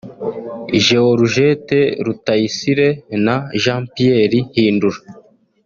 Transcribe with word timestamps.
Georgette 0.85 1.79
Rutayisire 2.05 2.89
na 3.25 3.35
Jean 3.61 3.81
Pierre 3.93 4.39
Hindura 4.55 4.99